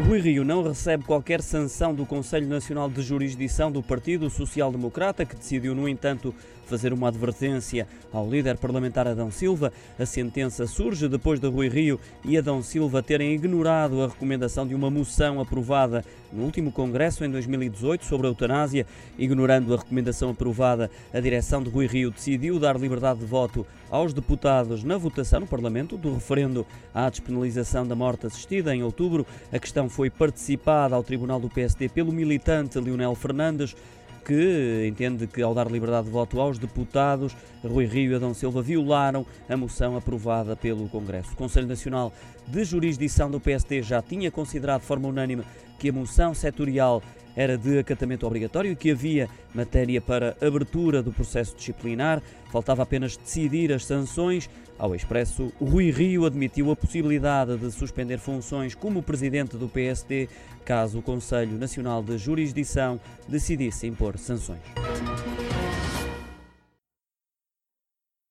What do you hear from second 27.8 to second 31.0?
da morte assistida em outubro. A questão foi participada